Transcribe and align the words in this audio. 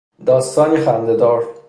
داستانی 0.25 0.77
خندهدار 0.77 1.43